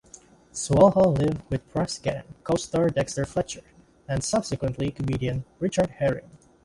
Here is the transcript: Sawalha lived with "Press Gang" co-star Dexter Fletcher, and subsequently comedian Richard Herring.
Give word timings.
Sawalha 0.51 1.07
lived 1.15 1.43
with 1.51 1.69
"Press 1.71 1.99
Gang" 1.99 2.23
co-star 2.43 2.89
Dexter 2.89 3.23
Fletcher, 3.23 3.61
and 4.07 4.23
subsequently 4.23 4.89
comedian 4.89 5.45
Richard 5.59 5.91
Herring. 5.91 6.31